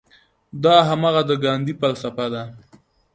دا 0.63 0.75
هماغه 0.89 1.21
د 1.29 1.31
ګاندي 1.43 1.73
فلسفه 1.79 2.25
ده. 2.33 2.43